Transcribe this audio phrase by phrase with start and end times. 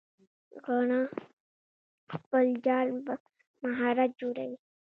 [0.65, 1.01] غڼه
[2.11, 3.13] خپل جال په
[3.63, 4.57] مهارت جوړوي